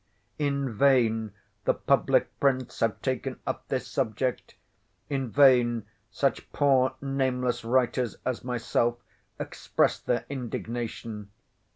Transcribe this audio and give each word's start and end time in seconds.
In 0.39 0.73
vain 0.73 1.31
the 1.65 1.75
public 1.75 2.39
prints 2.39 2.79
have 2.79 2.99
taken 3.03 3.39
up 3.45 3.67
this 3.67 3.85
subject, 3.87 4.55
in 5.11 5.29
vain 5.29 5.85
such 6.09 6.51
poor 6.51 6.95
nameless 7.01 7.63
writers 7.63 8.15
as 8.25 8.43
myself 8.43 8.95
express 9.37 9.99
their 9.99 10.25
indignation. 10.27 11.29